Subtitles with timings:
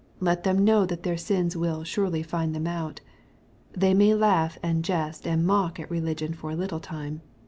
[0.19, 3.01] Let them know that their sins will" surely find them out."
[3.73, 7.21] They may laugh, and jest, and mock at religion for a little time.